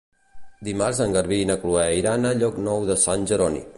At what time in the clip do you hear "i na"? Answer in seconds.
1.41-1.57